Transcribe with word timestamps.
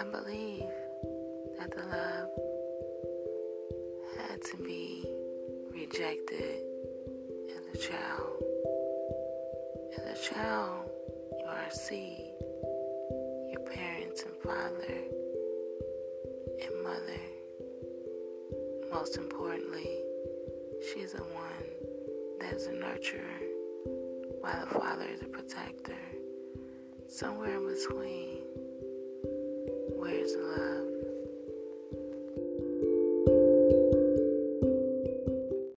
I 0.00 0.04
believe 0.04 0.64
that 1.58 1.70
the 1.72 1.82
love 1.82 2.30
had 4.16 4.40
to 4.40 4.56
be 4.56 5.04
rejected 5.74 6.62
in 7.50 7.60
the 7.70 7.78
child. 7.78 8.42
In 9.98 10.04
the 10.06 10.18
child, 10.18 10.88
you 11.38 11.46
are 11.46 11.66
a 11.66 11.70
seed. 11.70 12.32
Your 13.50 13.60
parents 13.70 14.22
and 14.22 14.34
father 14.42 15.00
and 16.62 16.82
mother, 16.82 17.20
most 18.90 19.18
importantly, 19.18 19.98
she's 20.80 21.12
the 21.12 21.24
one 21.24 21.68
that's 22.40 22.64
a 22.68 22.72
nurturer, 22.72 23.20
while 24.40 24.64
the 24.64 24.80
father 24.80 25.04
is 25.12 25.20
a 25.20 25.26
protector. 25.26 25.92
Somewhere 27.06 27.58
in 27.58 27.66
between, 27.66 28.44
the 30.26 30.38
love? 30.38 30.89